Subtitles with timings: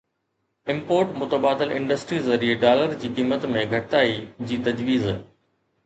[0.73, 5.11] import متبادل industry ذريعي dollar جي قيمت ۾ گهٽتائي جي تجويز